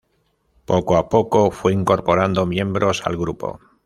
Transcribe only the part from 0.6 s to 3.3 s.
Poco a poco fue incorporando miembros al